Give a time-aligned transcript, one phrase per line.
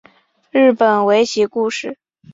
[0.49, 1.99] 日本围棋故事